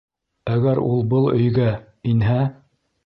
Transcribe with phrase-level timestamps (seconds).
[0.53, 1.69] Әгәр ул был өйгә...
[2.15, 2.39] инһә?!